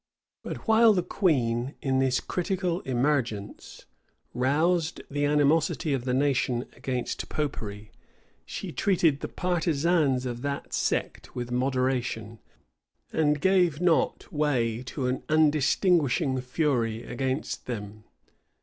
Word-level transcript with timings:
But 0.41 0.67
while 0.67 0.93
the 0.93 1.03
queen, 1.03 1.75
in 1.79 1.99
this 1.99 2.19
critical 2.19 2.81
emergence, 2.85 3.85
roused 4.33 5.03
the 5.11 5.25
animosity 5.25 5.93
of 5.93 6.05
the 6.05 6.13
nation 6.15 6.65
against 6.75 7.29
Popery, 7.29 7.91
she 8.43 8.71
treated 8.71 9.19
the 9.19 9.27
partisans 9.27 10.25
of 10.25 10.41
that 10.41 10.73
sect 10.73 11.35
with 11.35 11.51
moderation, 11.51 12.39
and 13.13 13.39
gave 13.39 13.79
not 13.79 14.33
way 14.33 14.81
to 14.87 15.05
an 15.05 15.21
undistinguishing 15.29 16.41
fury 16.41 17.03
against 17.03 17.67
them. 17.67 18.03